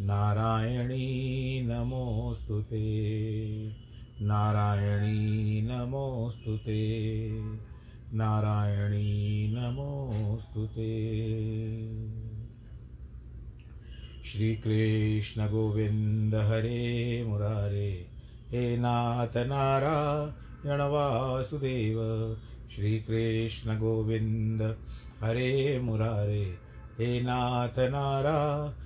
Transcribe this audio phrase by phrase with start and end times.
[0.00, 2.64] नारायणी नमोऽस्तु
[4.24, 6.58] नारायणी नमोऽस्तु
[8.16, 11.10] नारायणी नमोऽस्तु ते।
[14.24, 18.06] श्रीकृष्ण गोविन्द हरे मुरारे,
[18.50, 21.96] हे नाथ नारायण वासुदेव।
[22.74, 24.62] श्रीकृष्ण गोविन्द
[25.22, 26.58] हरे मुरारे,
[26.98, 28.85] हे नाथ नारायण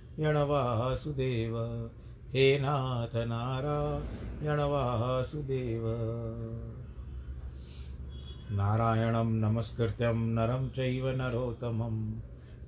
[0.19, 1.57] वासुदेव
[2.33, 5.83] हे नाथ नारायण वासुदेव
[8.51, 12.19] नारायणं नमस्कृत्यं नरं चैव नरोत्तमं।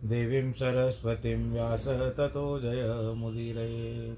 [0.09, 4.17] देवीं सरस्वतीं व्यास ततो जयमुदीरये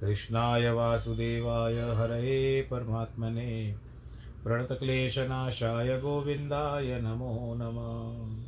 [0.00, 3.74] कृष्णाय वासुदेवाय हरये परमात्मने।
[4.44, 8.47] प्रणतक्लेशनाशाय गोविन्दाय नमो नमः।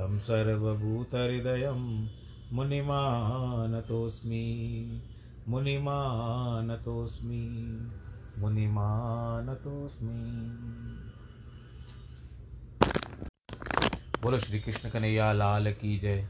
[0.00, 2.08] तं सर्वभूतहृदयं
[2.52, 4.44] मुनिमानतोऽस्मि
[5.48, 7.42] मुनिमानतोऽस्मि
[8.38, 10.12] मुनिमानतोऽस्मि।
[14.22, 16.28] बोलो श्री कृष्ण कन्हैया, लाल की जय।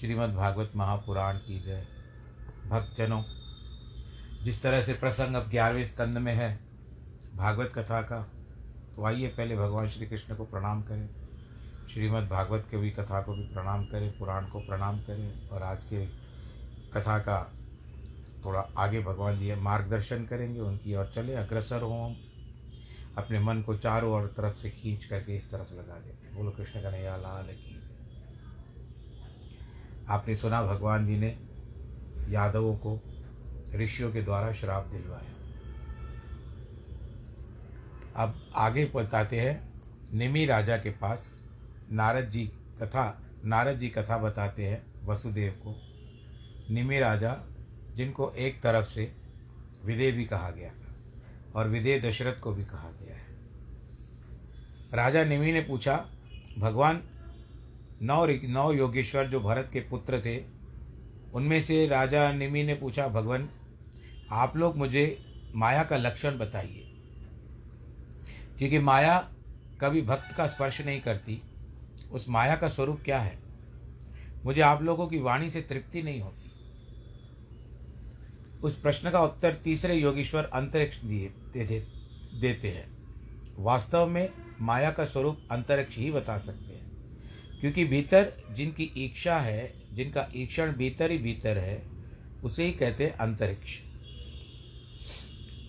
[0.00, 1.86] श्रीमद् भागवत महापुराण की जय।
[2.66, 3.22] भक्तजनों,
[4.44, 6.60] जिस तरह से प्रसंग अब ग्यारहवें स्कंद में है,
[7.34, 8.22] भागवत कथा का
[8.96, 11.19] तो आइए पहले भगवान श्री कृष्ण को प्रणाम करें।
[11.94, 16.06] श्रीमद् भागवत के कथा को भी प्रणाम करें, पुराण को प्रणाम करें और आज के
[16.92, 17.52] कथा का
[18.44, 22.16] थोड़ा आगे भगवान जी मार्गदर्शन करेंगे, उनकी और चले, अग्रसर हों हम।
[23.18, 26.50] अपने मन को चारों ओर तरफ़ से खींच करके इस तरफ़ लगा देते हैं। बोलो,
[26.50, 27.82] कृष्ण कन्हैया, लाल की
[30.08, 31.38] आपने सुना भगवान जी ने
[32.28, 33.00] यादवों को,
[33.74, 35.34] ऋषियों के द्वारा श्राप दिलवाया।
[38.24, 39.82] अब आगे बताते हैं,
[40.14, 41.39] निमी राजा के पास।
[41.92, 42.46] नारद जी
[42.82, 45.82] कथा, नारद जी कथा बताते हैं वसुदेव को।
[46.74, 47.36] निमि राजा,
[47.94, 49.16] जिनको एक तरफ़ से
[49.84, 50.94] विदे भी कहा गया था
[51.54, 53.26] और विदे दशरथ को भी कहा गया है।
[54.94, 56.06] राजा निमि ने पूछा,
[56.58, 57.02] भगवान,
[58.02, 60.44] नौ नौ योगेश्वर जो भरत के पुत्र थे,
[61.34, 63.48] उनमें से राजा निमि ने पूछा, भगवान,
[64.30, 66.86] आप लोग मुझे माया का लक्षण बताइए।
[68.58, 69.32] क्योंकि माया
[69.80, 71.42] कभी भक्त का स्पर्श नहीं करती
[72.12, 73.38] उस माया का स्वरूप क्या है?
[74.44, 76.50] मुझे आप लोगों की वाणी से तृप्ति नहीं होती।
[78.62, 81.32] उस प्रश्न का उत्तर तीसरे योगेश्वर अंतरिक्ष दिए
[82.40, 83.00] देते हैं।
[83.58, 84.30] वास्तव में
[84.60, 86.90] माया का स्वरूप अंतरिक्ष ही बता सकते हैं।
[87.60, 91.82] क्योंकि भीतर जिनकी इच्छा है, जिनका ईक्षण भीतर ही भीतर है,
[92.44, 93.78] उसे ही कहते हैं अंतरिक्ष।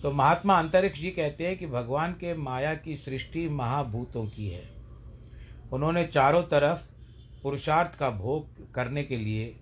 [0.02, 4.81] तो महात्मा अंतरिक्ष जी कहते हैं कि भगवान के माया की सृष्टि महाभूतों की है।
[5.72, 6.92] उन्होंने चारों तरफ़
[7.42, 9.56] पुरुषार्थ का भोग करने के लिए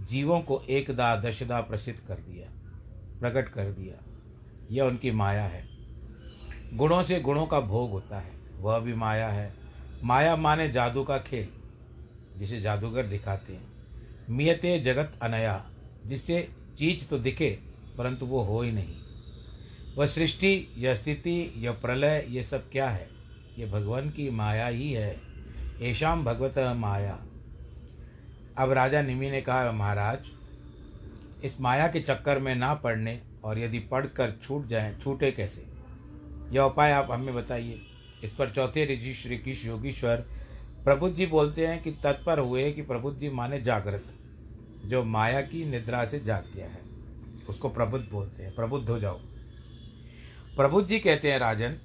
[0.00, 2.48] जीवों को एकदा दशदा प्रसिद्ध कर दिया,
[3.20, 4.04] प्रकट कर दिया।
[4.70, 5.68] यह उनकी माया है।
[6.76, 9.54] गुणों से गुणों का भोग होता है। वह भी माया है।
[10.04, 11.48] माया माने जादू का खेल,
[12.36, 13.72] जिसे जादूगर दिखाते हैं।
[14.30, 15.70] मियते जगत अनया,
[16.06, 16.48] जिससे
[16.78, 17.58] चीज़ तो दिखे,
[17.98, 18.94] परंतु वो हो ही नहीं।
[19.96, 23.08] वह सृष्टि, यह स्थिति, यह प्रलय ये सब क्या है?
[23.58, 25.31] ये भगवान की माया ही है।
[25.80, 27.22] ऐशाम भगवत माया।
[28.58, 30.18] अब राजा निमि ने कहा, महाराज,
[31.44, 35.66] इस माया के चक्कर में ना पड़ने और यदि पढ़कर छूट जाए, छूटे कैसे?
[36.50, 37.82] यह उपाय आप हमें बताइए।
[38.24, 40.16] इस पर चौथे ऋषि श्री कृष्ण योगीश्वर
[40.84, 44.04] प्रबुद्ध जी बोलते हैं कि तत्पर हुए कि प्रबुद्ध जी माने जागृत,
[44.84, 46.78] जो माया की निद्रा से जाग गया है।
[47.48, 49.20] उसको प्रबुद्ध बोलते हैं। प्रबुद्ध हो जाओ।
[50.56, 51.76] प्रबुद्ध जी कहते हैं, राजन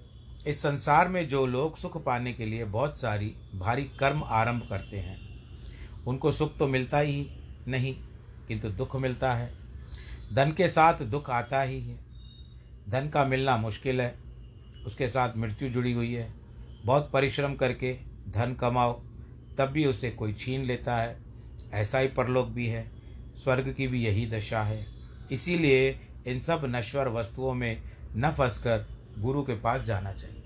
[0.48, 4.98] इस संसार में जो लोग सुख पाने के लिए बहुत सारी भारी कर्म आरंभ करते
[4.98, 5.18] हैं,
[6.06, 7.28] उनको सुख तो मिलता ही
[7.68, 7.94] नहीं,
[8.48, 9.52] किंतु दुख मिलता है।
[10.34, 11.96] धन के साथ दुख आता ही है।
[12.90, 14.16] धन का मिलना मुश्किल है,
[14.86, 16.34] उसके साथ मृत्यु जुड़ी हुई है।
[16.86, 17.94] बहुत परिश्रम करके
[18.30, 18.94] धन कमाओ,
[19.58, 21.18] तब भी उसे कोई छीन लेता है।
[21.74, 22.92] ऐसा ही परलोक भी है,
[23.36, 24.86] स्वर्ग की भी यही दशा है।
[25.32, 25.90] इसीलिए
[26.28, 27.82] इन सब नश्वर वस्तुओं में
[28.16, 28.88] न फंसकर
[29.20, 30.37] गुरु के पास जाना चाहिए।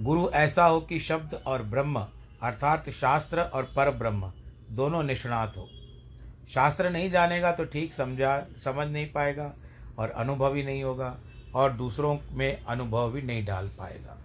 [0.00, 2.06] गुरु ऐसा हो कि शब्द और ब्रह्म,
[2.42, 4.32] अर्थात शास्त्र और पर ब्रह्म
[4.70, 5.68] दोनों निष्णात हो।
[6.48, 9.54] शास्त्र नहीं जानेगा तो ठीक समझा, समझ नहीं पाएगा
[9.98, 11.16] और अनुभव ही नहीं होगा
[11.54, 14.18] और दूसरों में अनुभव भी नहीं डाल पाएगा।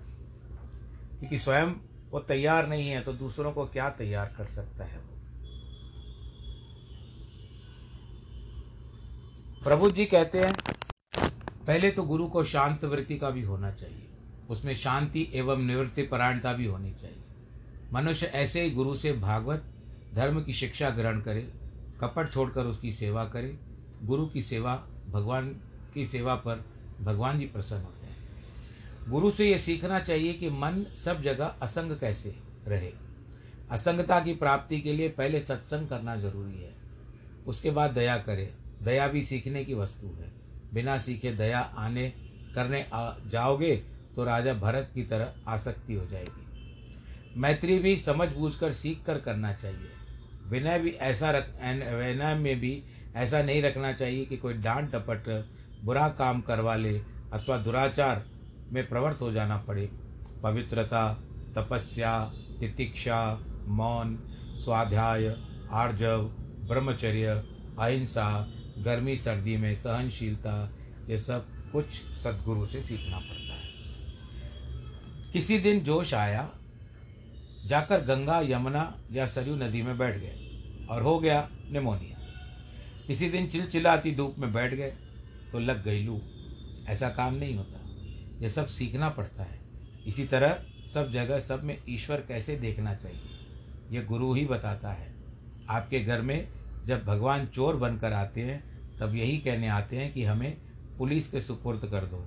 [1.19, 1.73] क्योंकि स्वयं
[2.11, 5.07] वो तैयार नहीं है तो दूसरों को क्या तैयार कर सकता है वो?
[9.63, 10.53] प्रभु जी कहते हैं,
[11.67, 14.07] पहले तो गुरु को शांत वृत्ति का भी होना चाहिए।
[14.51, 17.23] उसमें शांति एवं निवृत्ति परायणता भी होनी चाहिए।
[17.93, 19.63] मनुष्य ऐसे ही गुरु से भागवत,
[20.15, 21.53] धर्म की शिक्षा ग्रहण करे,
[22.01, 23.59] कपट छोड़कर उसकी सेवा करे।
[24.03, 25.49] गुरु की सेवा भगवान
[25.93, 26.65] की सेवा पर
[27.01, 28.17] भगवान जी प्रसन्न होते हैं।
[29.09, 32.35] गुरु से यह सीखना चाहिए कि मन सब जगह असंग कैसे
[32.67, 32.91] रहे।
[33.71, 36.73] असंगता की प्राप्ति के लिए पहले सत्संग करना ज़रूरी है।
[37.47, 38.53] उसके बाद दया करे।
[38.83, 40.31] दया भी सीखने की वस्तु है।
[40.73, 42.13] बिना सीखे दया आने,
[42.55, 42.85] करने
[43.29, 46.47] जाओगे तो राजा भरत की तरह आसक्ति हो जाएगी।
[47.37, 49.89] मैत्री भी समझ बूझ कर सीख कर करना चाहिए।
[50.47, 51.47] विनय भी ऐसा रख,
[51.93, 52.83] विनय में भी
[53.15, 55.47] ऐसा नहीं रखना चाहिए कि कोई डांट डपट,
[55.83, 56.97] बुरा काम करवा ले
[57.33, 58.25] अथवा दुराचार
[58.71, 59.89] में प्रवृत्त हो जाना पड़े।
[60.43, 61.13] पवित्रता,
[61.55, 64.17] तपस्या, तितिक्षा, मौन,
[64.55, 65.35] स्वाध्याय,
[65.71, 66.21] आर्जव,
[66.67, 67.27] ब्रह्मचर्य,
[67.79, 70.71] अहिंसा, गर्मी, सर्दी में सहनशीलता,
[71.09, 73.40] ये सब कुछ सदगुरु से सीखना पड़ता
[75.33, 76.49] किसी दिन जोश आया,
[77.65, 80.35] जाकर गंगा, यमुना या सरयू नदी में बैठ गए
[80.89, 82.17] और हो गया निमोनिया।
[83.07, 84.93] किसी दिन चिलचिलाती धूप में बैठ गए
[85.51, 86.21] तो लग गई लू।
[86.87, 87.79] ऐसा काम नहीं होता।
[88.41, 89.59] यह सब सीखना पड़ता है।
[90.07, 93.21] इसी तरह सब जगह, सब में ईश्वर कैसे देखना चाहिए
[93.91, 95.13] यह गुरु ही बताता है।
[95.69, 96.47] आपके घर में
[96.85, 100.57] जब भगवान चोर बनकर आते हैं, तब यही कहने आते हैं कि हमें
[100.97, 102.25] पुलिस के सुपुर्द कर दो।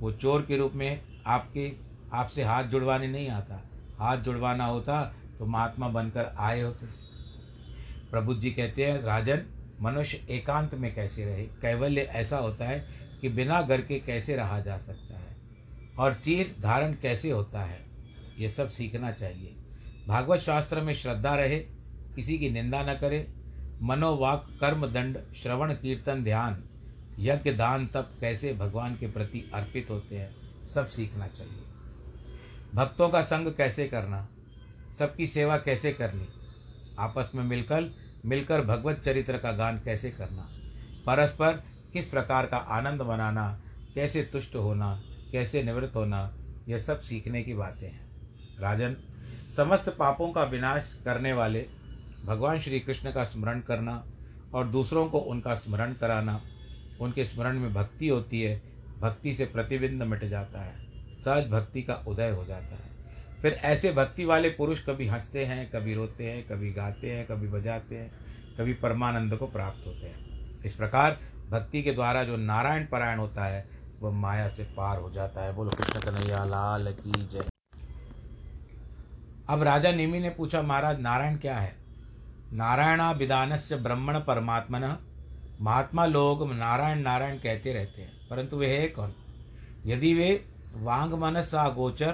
[0.00, 3.62] वो चोर के रूप में आपके आपसे हाथ जुड़वाने नहीं आता।
[3.98, 6.86] हाथ जुड़वाना होता तो महात्मा बनकर आए होते।
[8.10, 9.42] प्रभु जी कहते हैं, राजन,
[9.82, 11.42] मनुष्य एकांत में कैसे रहे?
[11.42, 12.88] कैवल्य ऐसा होता है
[13.20, 15.36] कि बिना घर के कैसे रहा जा सकता है?
[15.98, 17.84] और तीर धारण कैसे होता है?
[18.38, 19.56] ये सब सीखना चाहिए।
[20.08, 21.58] भागवत शास्त्र में श्रद्धा रहे,
[22.16, 23.34] किसी की निंदा न करे।
[23.82, 26.64] मनोवाक, कर्म दंड, श्रवण, कीर्तन, ध्यान,
[27.18, 30.36] यज्ञ, दान, तप कैसे भगवान के प्रति अर्पित होते हैं,
[30.66, 31.59] सब सीखना चाहिए।
[32.74, 34.28] भक्तों का संग कैसे करना?
[34.98, 36.28] सबकी सेवा कैसे करनी?
[36.98, 37.90] आपस में मिलकर
[38.26, 40.48] मिलकर भगवत चरित्र का गान कैसे करना?
[41.06, 41.62] परस्पर
[41.92, 43.60] किस प्रकार का आनंद मनाना?
[43.94, 45.02] कैसे तुष्ट होना?
[45.32, 46.34] कैसे निवृत्त होना?
[46.68, 48.10] यह सब सीखने की बातें हैं।
[48.60, 48.96] राजन,
[49.56, 51.66] समस्त पापों का विनाश करने वाले
[52.24, 54.04] भगवान श्री कृष्ण का स्मरण करना
[54.54, 56.40] और दूसरों को उनका स्मरण कराना,
[57.00, 58.62] उनके स्मरण में भक्ति होती है,
[59.00, 60.89] भक्ति से प्रतिबिंब मिट जाता है।
[61.24, 62.90] सहज भक्ति का उदय हो जाता है।
[63.42, 67.48] फिर ऐसे भक्ति वाले पुरुष कभी हँसते हैं, कभी रोते हैं, कभी गाते हैं, कभी
[67.48, 68.10] बजाते हैं,
[68.58, 71.18] कभी परमानंद को प्राप्त होते हैं। इस प्रकार
[71.50, 73.68] भक्ति के द्वारा जो नारायण पारायण होता है,
[74.00, 77.44] वह माया से पार हो जाता है। बोलो, कृष्ण कन्हैया, लाल की जय।
[79.48, 81.74] अब राजा निमि ने पूछा, महाराज, नारायण क्या है?
[82.52, 84.96] नारायणा से ब्रह्मण परमात्मन।
[85.60, 89.14] महात्मा लोग नारायण नारायण कहते रहते हैं, परंतु वे है कौन?
[89.86, 92.12] यदि वे वांग मनसा गोचर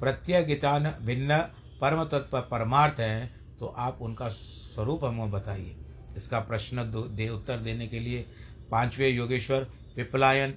[0.00, 1.38] प्रत्यगितान भिन्न
[1.80, 5.76] परम तत्व परमार्थ हैं तो आप उनका स्वरूप हमें बताइए।
[6.16, 6.82] इसका प्रश्न
[7.16, 8.26] दे, उत्तर देने के लिए
[8.70, 9.64] पाँचवें योगेश्वर,
[9.96, 10.54] पिपलायन,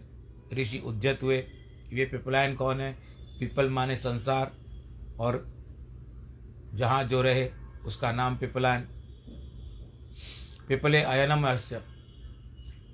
[0.53, 1.37] ऋषि उद्यत हुए।
[1.93, 2.91] ये पिपलायन कौन है?
[3.39, 4.51] पिपल माने संसार,
[5.19, 5.45] और
[6.73, 7.49] जहाँ जो रहे,
[7.85, 8.81] उसका नाम पिपलायन।
[10.67, 11.81] पिपले अयनम अस्य।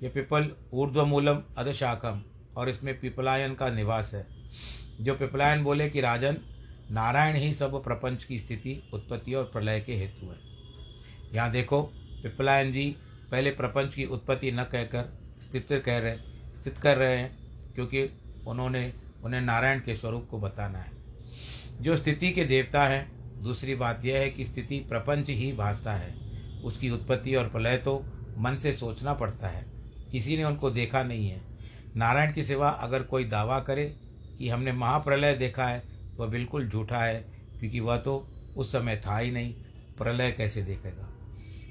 [0.02, 2.22] ये पिपल ऊर्ध्वमूलम अधशाखम,
[2.56, 4.39] और इसमें पिपलायन का निवास है।
[5.00, 6.36] जो पिपलायन बोले कि राजन,
[6.90, 10.36] नारायण ही सब प्रपंच की स्थिति, उत्पत्ति और प्रलय के हेतु है।
[11.34, 11.82] यहाँ देखो,
[12.22, 12.96] पिपलायन जी
[13.30, 16.16] पहले प्रपंच की उत्पत्ति न कहकर स्थित कह रहे,
[16.56, 17.30] स्थित कर रहे हैं,
[17.74, 18.08] क्योंकि
[18.46, 18.92] उन्होंने,
[19.24, 20.92] उन्हें नारायण के स्वरूप को बताना है।
[21.80, 26.14] जो स्थिति के देवता हैं, दूसरी बात यह है कि स्थिति प्रपंच ही भासता है।
[26.60, 27.96] उसकी उत्पत्ति और प्रलय तो
[28.38, 29.64] मन से सोचना पड़ता है,
[30.10, 31.40] किसी ने उनको देखा नहीं है।
[31.96, 33.84] नारायण के सिवा अगर कोई दावा करे
[34.40, 35.82] कि हमने महाप्रलय देखा है,
[36.16, 37.16] वह बिल्कुल झूठा है,
[37.58, 39.54] क्योंकि वह तो उस समय था ही नहीं।
[39.98, 41.08] प्रलय कैसे देखेगा?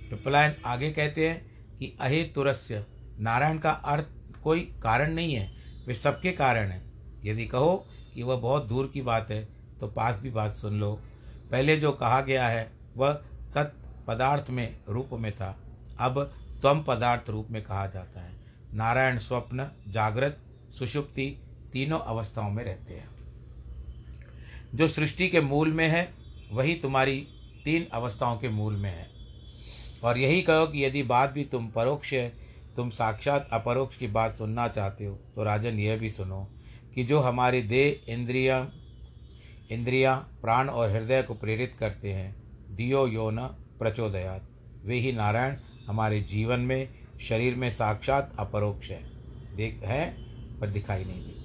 [0.09, 2.85] पिपलायन आगे कहते हैं कि, अहे तुरस्य,
[3.19, 4.05] नारायण का अर्थ
[4.43, 5.55] कोई कारण नहीं है,
[5.87, 6.91] वे सबके कारण हैं।
[7.25, 9.49] यदि कहो कि वह बहुत दूर की बात है
[9.79, 11.01] तो पास भी बात सुन लो।
[11.51, 13.13] पहले जो कहा गया है, वह
[13.55, 15.59] तत् पदार्थ में, रूप में था।
[15.99, 18.31] अब त्वम पदार्थ रूप में कहा जाता है।
[18.73, 20.37] नारायण स्वप्न, जागृत,
[20.79, 23.09] सुषुप्ति तीनों अवस्थाओं में रहते हैं।
[24.75, 26.13] जो सृष्टि के मूल में है,
[26.51, 27.27] वही तुम्हारी
[27.65, 29.09] तीन अवस्थाओं के मूल में है।
[30.03, 32.29] और यही कहो कि यदि बात भी तुम परोक्ष है,
[32.75, 36.47] तुम साक्षात अपरोक्ष की बात सुनना चाहते हो तो राजन यह भी सुनो
[36.95, 38.71] कि जो हमारी देह, इंद्रिया,
[39.71, 42.35] इंद्रियाँ, प्राण और हृदय को प्रेरित करते हैं,
[42.75, 43.41] दियो यो न
[43.79, 44.49] प्रचोदयात।
[44.85, 45.55] वे ही नारायण
[45.87, 46.89] हमारे जीवन में,
[47.21, 49.03] शरीर में साक्षात अपरोक्ष है।
[49.55, 51.38] देख हैं, पर दिखाई नहीं देते।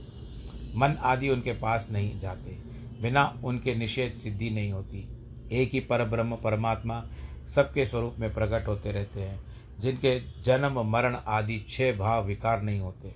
[0.75, 2.57] मन आदि उनके पास नहीं जाते,
[3.03, 5.07] बिना उनके निषेध सिद्धि नहीं होती।
[5.53, 7.03] एक ही पर ब्रह्म, परमात्मा
[7.55, 9.41] सबके स्वरूप में प्रकट होते रहते हैं,
[9.81, 13.15] जिनके जन्म, मरण आदि छह भाव विकार नहीं होते।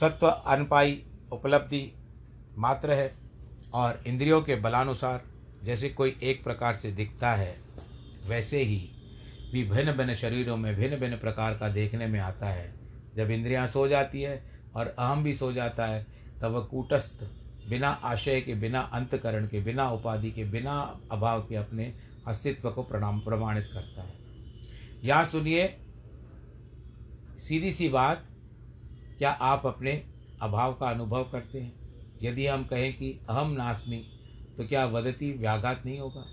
[0.00, 1.90] सत्व, अनपाई, उपलब्धि
[2.58, 3.12] मात्र है
[3.74, 5.22] और इंद्रियों के बलानुसार
[5.64, 7.56] जैसे कोई एक प्रकार से दिखता है,
[8.26, 8.88] वैसे ही
[9.52, 12.72] भी भिन्न भिन्न शरीरों में भिन्न भिन्न प्रकार का देखने में आता है।
[13.16, 14.42] जब इंद्रियाँ सो जाती है
[14.76, 16.06] और अहम भी सो जाता है
[16.42, 17.28] तब कूटस्थ,
[17.68, 21.94] बिना आशय के, बिना अंतकरण के, बिना उपाधि के, बिना अभाव के अपने
[22.26, 24.14] अस्तित्व को प्रणाम, प्रमाणित करता है।
[25.04, 25.76] यहाँ सुनिए,
[27.38, 28.26] सीधी सी बात,
[29.18, 30.04] क्या आप अपने
[30.42, 31.72] अभाव का अनुभव करते हैं?
[32.22, 34.06] यदि हम कहें कि अहम नास्मी
[34.56, 36.24] तो क्या वदती व्याघात नहीं होगा?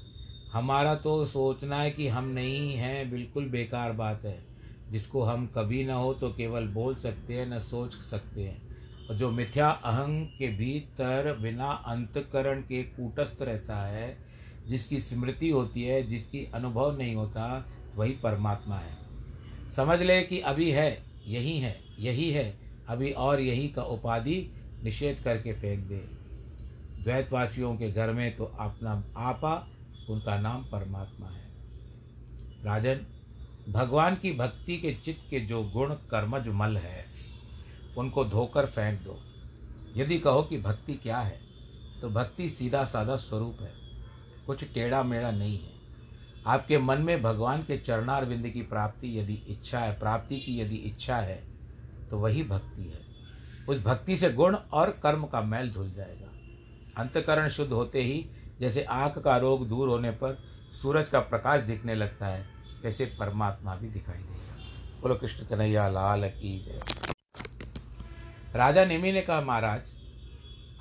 [0.53, 4.45] हमारा तो सोचना है कि हम नहीं हैं, बिल्कुल बेकार बात है।
[4.91, 8.66] जिसको हम कभी ना हो तो केवल बोल सकते हैं, न सोच सकते हैं।
[9.11, 14.17] जो मिथ्या अहंग के भीतर बिना अंतकरण के कूटस्थ रहता है,
[14.67, 18.97] जिसकी स्मृति होती है, जिसकी अनुभव नहीं होता, वही परमात्मा है।
[19.75, 24.51] समझ ले कि अभी है, यही है यही है, अभी और यही का उपाधि
[24.83, 26.03] निषेध करके फेंक दे।
[27.03, 29.67] द्वैतवासियों के घर में तो अपना आपा,
[30.09, 31.47] उनका नाम परमात्मा है।
[32.63, 33.05] राजन,
[33.69, 37.06] भगवान की भक्ति के चित्त के जो गुण कर्मज मल है
[37.97, 39.19] उनको धोकर फेंक दो।
[39.95, 41.39] यदि कहो कि भक्ति क्या है
[42.01, 43.71] तो भक्ति सीधा साधा स्वरूप है।
[44.47, 45.75] कुछ टेढ़ा मेढ़ा नहीं है।
[46.47, 50.75] आपके मन में भगवान के चरणार बिंद की प्राप्ति यदि इच्छा है, प्राप्ति की यदि
[50.75, 51.43] इच्छा है
[52.09, 53.05] तो वही भक्ति है।
[53.69, 56.31] उस भक्ति से गुण और कर्म का मैल धुल जाएगा।
[56.97, 58.25] अंतकरण शुद्ध होते ही,
[58.59, 60.37] जैसे आँख का रोग दूर होने पर
[60.81, 62.45] सूरज का प्रकाश दिखने लगता है,
[62.83, 64.55] वैसे परमात्मा भी दिखाई देगा।
[65.01, 67.16] बोलो, कृष्ण कन्हैया, लाल की जय।
[68.55, 69.81] राजा नेमी ने कहा, महाराज,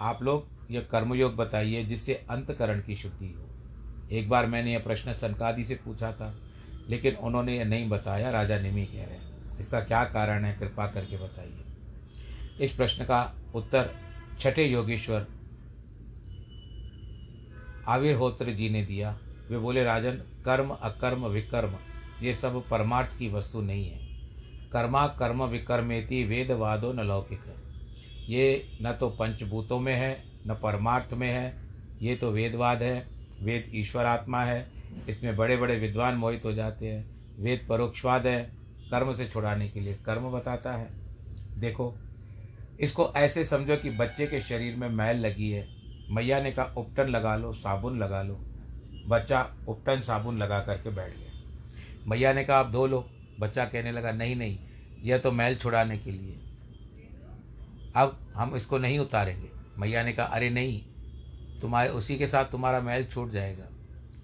[0.01, 3.49] आप लोग यह कर्मयोग बताइए जिससे अंतकरण की शुद्धि हो।
[4.13, 6.37] एक बार मैंने यह प्रश्न सनकादि से पूछा था,
[6.89, 10.87] लेकिन उन्होंने यह नहीं बताया, राजा निमि कह रहे हैं। इसका क्या कारण है, कृपा
[10.87, 11.65] करके बताइए।
[12.65, 13.91] इस प्रश्न का उत्तर
[14.41, 15.27] छठे योगेश्वर
[17.89, 19.19] आविर्होत्र जी ने दिया।
[19.51, 20.13] वे बोले, राजन,
[20.45, 21.77] कर्म, अकर्म, विकर्म,
[22.23, 24.06] ये सब परमार्थ की वस्तु नहीं है।
[24.73, 27.55] कर्मा कर्म विकर्मेति वेदवादो न लौकिक। है
[28.29, 31.57] ये न तो पंचभूतों में है, न परमार्थ में है,
[32.03, 33.07] ये तो वेदवाद है,
[33.43, 34.73] वेद ईश्वरात्मा है,
[35.09, 37.05] इसमें बड़े बड़े विद्वान मोहित हो जाते हैं,
[37.39, 38.43] वेद परोक्षवाद है,
[38.91, 40.91] कर्म से छुड़ाने के लिए कर्म बताता है।
[41.59, 41.95] देखो,
[42.81, 45.67] इसको ऐसे समझो कि बच्चे के शरीर में मैल लगी है,
[46.11, 48.41] मैया ने कहा, उपटन लगा लो, साबुन लगा लो।
[49.09, 51.33] बच्चा उपटन साबुन लगा करके बैठ गया।
[52.07, 54.59] मैया ने कहा, आप धो लो। बच्चा कहने लगा, नहीं नहीं,
[55.03, 56.41] यह तो मैल छुड़ाने के लिए।
[57.97, 60.83] अब हम इसको नहीं उतारेंगे। मैया ने कहा, अरे नहीं,
[61.61, 63.65] तुम्हारे, उसी के साथ तुम्हारा मैल छूट जाएगा।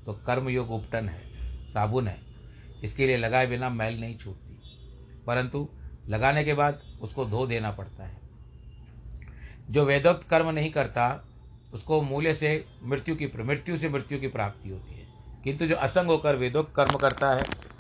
[0.06, 1.22] तो कर्म योग उपटन है,
[1.70, 2.20] साबुन है।
[2.84, 4.62] इसके लिए लगाए बिना मैल नहीं छूटती।
[5.26, 5.68] परंतु
[6.08, 8.20] लगाने के बाद उसको धो देना पड़ता है।
[9.70, 11.28] जो वेदोक्त कर्म नहीं करता,
[11.74, 15.06] उसको मूल्य से मृत्यु की, मृत्यु से मृत्यु की प्राप्ति होती है।
[15.44, 17.71] किंतु जो असंग होकर वेदोक्त कर्म करता है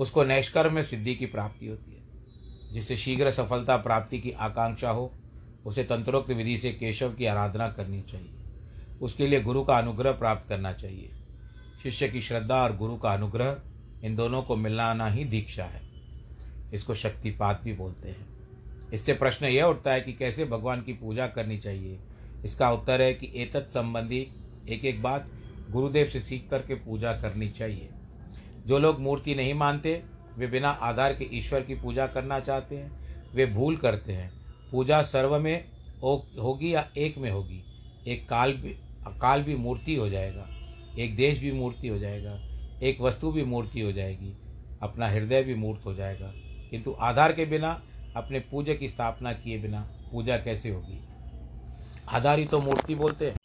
[0.00, 2.00] उसको नैष्कर्म में सिद्धि की प्राप्ति होती है।
[2.72, 5.14] जिससे शीघ्र सफलता प्राप्ति की आकांक्षा हो,
[5.66, 8.34] उसे तंत्रोक्त विधि से केशव की आराधना करनी चाहिए।
[9.02, 11.10] उसके लिए गुरु का अनुग्रह प्राप्त करना चाहिए।
[11.82, 13.62] शिष्य की श्रद्धा और गुरु का अनुग्रह,
[14.04, 15.82] इन दोनों को मिलाना ही दीक्षा है।
[16.74, 18.26] इसको शक्तिपात भी बोलते हैं।
[18.92, 21.98] इससे प्रश्न यह उठता है कि कैसे भगवान की पूजा करनी चाहिए?
[22.44, 24.28] इसका उत्तर है कि एतत् संबंधी
[24.68, 25.30] एक एक बात
[25.70, 27.88] गुरुदेव से सीख करके पूजा करनी चाहिए।
[28.70, 30.02] जो लोग मूर्ति नहीं मानते,
[30.38, 32.90] वे बिना आधार के ईश्वर की पूजा करना चाहते हैं,
[33.34, 34.32] वे भूल करते हैं।
[34.72, 35.64] पूजा सर्व में
[36.40, 37.64] होगी या एक में होगी?
[38.06, 38.76] एक काल भी
[39.20, 40.46] काल भी मूर्ति हो जाएगा,
[40.98, 42.34] एक देश भी मूर्ति हो जाएगा,
[42.82, 44.32] एक वस्तु भी मूर्ति हो जाएगी,
[44.82, 46.32] अपना हृदय भी मूर्त हो जाएगा।
[46.70, 47.82] किंतु आधार के बिना,
[48.16, 49.80] अपने पूजा की स्थापना किए बिना
[50.12, 51.00] पूजा कैसे होगी?
[52.08, 53.36] आधार ही तो मूर्ति बोलते हैं।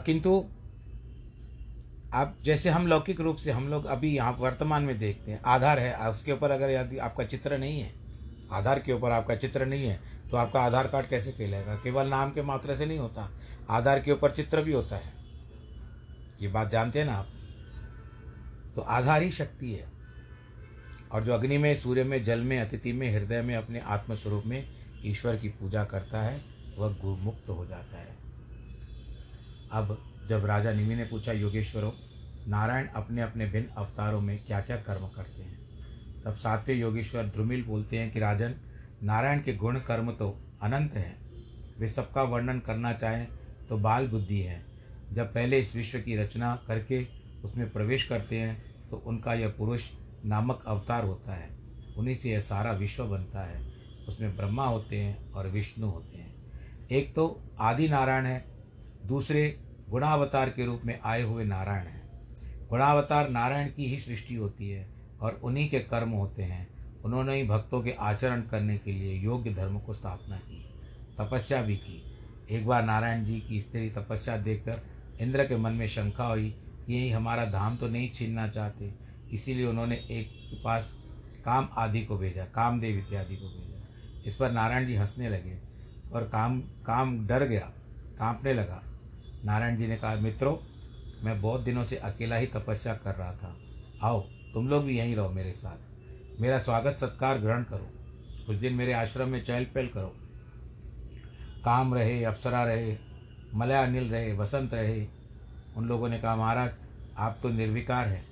[0.00, 0.44] किंतु
[2.14, 5.78] आप जैसे हम लौकिक रूप से हम लोग अभी यहाँ वर्तमान में देखते हैं, आधार
[5.78, 7.92] है, उसके ऊपर अगर यदि आपका चित्र नहीं है,
[8.52, 12.30] आधार के ऊपर आपका चित्र नहीं है तो आपका आधार कार्ड कैसे कहलाएगा केवल नाम
[12.30, 13.30] के मात्रा से नहीं होता,
[13.70, 15.12] आधार के ऊपर चित्र भी होता है।
[16.42, 17.28] ये बात जानते हैं ना आप?
[18.74, 19.86] तो आधार ही शक्ति है।
[21.12, 24.68] और जो अग्नि में, सूर्य में, जल में, अतिथि में, हृदय में, अपने आत्मस्वरूप में
[25.04, 26.40] ईश्वर की पूजा करता है,
[26.78, 28.16] वह गुरुमुक्त हो जाता है।
[29.72, 31.92] अब जब राजा निमि ने पूछा, योगेश्वरों,
[32.48, 35.58] नारायण अपने अपने भिन्न अवतारों में क्या क्या कर्म करते हैं?
[36.24, 38.54] तब सातवें योगेश्वर ध्रुमिल बोलते हैं कि, राजन,
[39.02, 41.28] नारायण के गुण कर्म तो अनंत हैं।
[41.78, 43.28] वे सबका वर्णन करना चाहें
[43.68, 44.66] तो बाल बुद्धि है।
[45.12, 47.06] जब पहले इस विश्व की रचना करके
[47.44, 49.90] उसमें प्रवेश करते हैं तो उनका यह पुरुष
[50.24, 51.50] नामक अवतार होता है।
[51.96, 53.72] उन्हीं से यह सारा विश्व बनता है।
[54.08, 56.34] उसमें ब्रह्मा होते हैं और विष्णु होते हैं।
[56.90, 58.44] एक तो आदि नारायण है,
[59.06, 64.68] दूसरे गुणावतार के रूप में आए हुए नारायण हैं। गुणावतार नारायण की ही सृष्टि होती
[64.70, 64.88] है
[65.20, 66.66] और उन्हीं के कर्म होते हैं।
[67.04, 70.58] उन्होंने ही भक्तों के आचरण करने के लिए योग्य धर्म को स्थापना की,
[71.18, 72.02] तपस्या भी की।
[72.50, 74.82] एक बार नारायण जी की स्त्री तपस्या देखकर
[75.20, 76.50] इंद्र के मन में शंका हुई
[76.86, 78.92] कि यही हमारा धाम तो नहीं छीनना चाहते,
[79.32, 80.92] इसीलिए उन्होंने एक के पास
[81.44, 85.58] काम आदि को भेजा, कामदेव इत्यादि को भेजा। इस पर नारायण जी हंसने लगे
[86.12, 87.72] और काम काम डर गया,
[88.18, 88.82] कांपने लगा।
[89.44, 90.56] नारायण जी ने कहा, मित्रों,
[91.24, 93.56] मैं बहुत दिनों से अकेला ही तपस्या कर रहा था।
[94.02, 94.20] आओ,
[94.54, 95.76] तुम लोग भी यहीं रहो मेरे साथ।
[96.40, 97.90] मेरा स्वागत सत्कार ग्रहण करो।
[98.46, 100.16] कुछ दिन मेरे आश्रम में चहल पहल करो।
[101.64, 102.96] काम रहे, अप्सरा रहे,
[103.54, 105.06] मलया अनिल रहे, वसंत रहे।
[105.76, 106.70] उन लोगों ने कहा, महाराज,
[107.18, 108.26] आप तो निर्विकार हैं।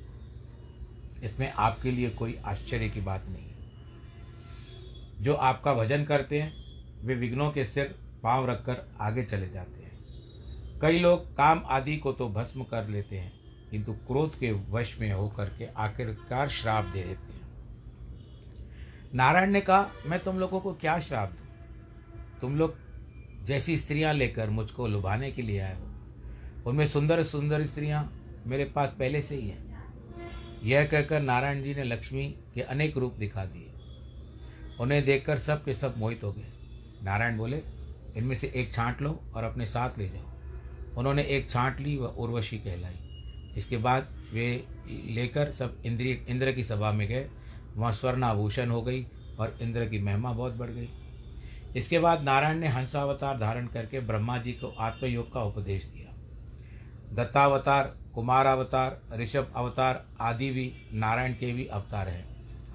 [1.23, 3.57] इसमें आपके लिए कोई आश्चर्य की बात नहीं है।
[5.25, 6.53] जो आपका भजन करते हैं,
[7.07, 9.86] वे विघ्नों के सिर पाँव रखकर आगे चले जाते हैं।
[10.83, 13.33] कई लोग काम आदि को तो भस्म कर लेते हैं,
[13.71, 17.45] किंतु क्रोध के वश में होकर के आखिरकार श्राप दे देते हैं।
[19.15, 21.47] नारायण ने कहा, मैं तुम लोगों को क्या श्राप दूँ?
[22.41, 22.77] तुम लोग
[23.45, 28.11] जैसी स्त्रियाँ लेकर मुझको लुभाने के लिए आए हो। उनमें सुंदर सुंदर स्त्रियाँ
[28.47, 29.65] मेरे पास पहले से ही हैं।
[30.63, 33.73] यह कहकर नारायण जी ने लक्ष्मी के अनेक रूप दिखा दिए।
[34.81, 36.53] उन्हें देखकर सब के सब मोहित हो गए।
[37.03, 37.63] नारायण बोले,
[38.17, 40.36] इनमें से एक छांट लो और अपने साथ ले जाओ।
[40.97, 44.65] उन्होंने एक छांट ली व उर्वशी कहलाई। इसके बाद वे
[45.11, 47.29] लेकर सब इंद्रिय, इंद्र की सभा में गए।
[47.77, 49.07] वहाँ स्वर्ण आभूषण हो गई
[49.39, 50.89] और इंद्र की महिमा बहुत बढ़ गई।
[51.77, 56.13] इसके बाद नारायण ने हंसावतार धारण करके ब्रह्मा जी को आत्मयोग का उपदेश दिया।
[57.15, 62.25] दत्तावतार, कुमारावतार, ऋषभ अवतार आदि भी नारायण के भी अवतार हैं।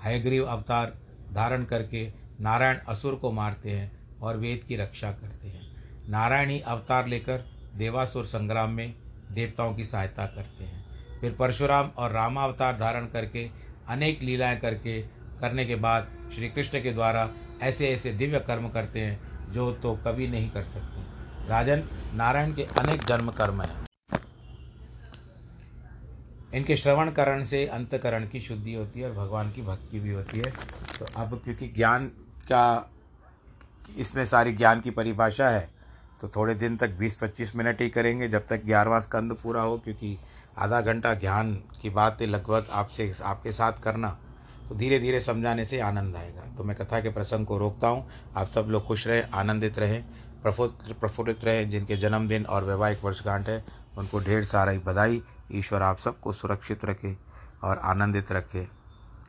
[0.04, 0.94] हयग्रीव अवतार
[1.34, 2.08] धारण करके
[2.42, 5.62] नारायण असुर को मारते हैं और वेद की रक्षा करते हैं।
[6.10, 8.96] नारायण ही अवतार लेकर देवासुर संग्राम में
[9.32, 10.86] देवताओं की सहायता करते हैं।
[11.22, 13.50] फिर परशुराम और रामावतार धारण करके,
[13.88, 15.02] अनेक लीलाएँ करके,
[15.40, 17.30] करने के बाद श्री कृष्ण के द्वारा
[17.62, 19.20] ऐसे ऐसे दिव्य कर्म करते हैं,
[19.52, 21.02] जो तो कभी नहीं कर सकते।
[21.48, 23.86] राजन, नारायण के अनेक जन्म कर्म हैं।
[26.54, 30.38] इनके श्रवण करण से अंतकरण की शुद्धि होती है और भगवान की भक्ति भी होती
[30.38, 30.52] है।
[31.00, 32.06] तो अब क्योंकि ज्ञान
[32.52, 32.92] का,
[33.98, 35.81] इसमें सारी ज्ञान की परिभाषा है
[36.22, 40.18] तो थोड़े दिन तक 20-25 मिनट ही करेंगे जब तक ग्यारहवा स्कंद पूरा हो, क्योंकि
[40.58, 44.18] आधा घंटा ज्ञान की बातें लगभग आपसे, आपके साथ करना
[44.70, 48.08] तो धीरे धीरे समझाने से आनंद आएगा। तो मैं कथा के प्रसंग को रोकता हूँ।
[48.36, 50.04] आप सब लोग खुश रहें, आनंदित रहें
[50.44, 53.64] प्रफुल्लित प्रफुल्लित रहें। जिनके जन्मदिन और वैवाहिक वर्षगांठ है,
[53.98, 57.16] उनको ढेर सारा बधाई। ईश्वर आप सबको सुरक्षित रखे
[57.64, 58.68] और आनंदित रखे।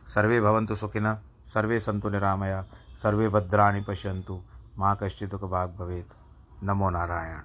[0.07, 2.65] सर्वे भवंतु सुखिन सर्वे संतु निरामया,
[3.03, 4.41] सर्वे भद्राणी पश्यंतु
[4.79, 6.22] माँ कश्चित भाग भवेत।
[6.63, 7.43] नमो नारायण।